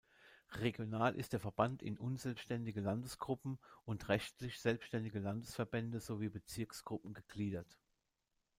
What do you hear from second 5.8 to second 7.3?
sowie Bezirksgruppen